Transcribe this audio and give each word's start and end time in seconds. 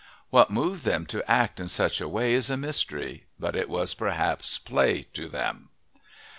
What 0.31 0.49
moved 0.49 0.83
them 0.83 1.05
to 1.05 1.23
act 1.29 1.59
in 1.59 1.67
such 1.67 2.01
a 2.01 2.07
way 2.07 2.33
is 2.33 2.49
a 2.49 2.57
mystery, 2.57 3.25
but 3.39 3.55
it 3.55 3.69
was 3.69 3.93
perhaps 3.93 4.57
play 4.57 5.03
to 5.13 5.27
them. 5.29 5.69